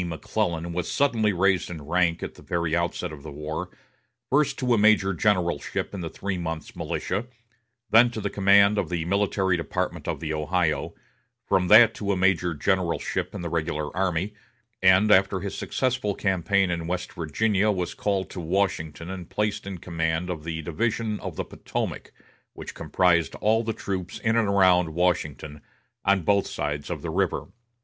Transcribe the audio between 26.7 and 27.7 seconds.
of the river.